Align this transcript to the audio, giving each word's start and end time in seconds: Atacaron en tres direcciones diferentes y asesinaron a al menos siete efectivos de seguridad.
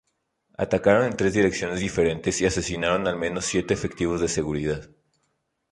Atacaron 0.57 1.05
en 1.05 1.15
tres 1.15 1.35
direcciones 1.35 1.79
diferentes 1.79 2.41
y 2.41 2.47
asesinaron 2.47 3.05
a 3.05 3.11
al 3.11 3.17
menos 3.17 3.45
siete 3.45 3.75
efectivos 3.75 4.19
de 4.19 4.29
seguridad. 4.29 4.89